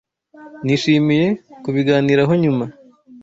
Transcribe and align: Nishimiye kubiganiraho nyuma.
Nishimiye 0.65 1.27
kubiganiraho 1.63 2.33
nyuma. 2.43 2.65